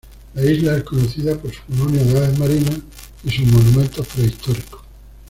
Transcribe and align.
La 0.33 0.43
isla 0.43 0.77
es 0.77 0.83
conocida 0.83 1.35
por 1.37 1.51
su 1.53 1.61
colonia 1.67 2.03
de 2.03 2.17
aves 2.17 2.39
marinas 2.39 2.79
y 3.23 3.29
sus 3.29 3.45
monumentos 3.45 4.07
prehistóricos. 4.07 4.81